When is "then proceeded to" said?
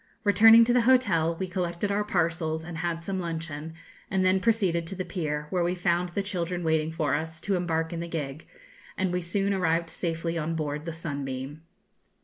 4.25-4.95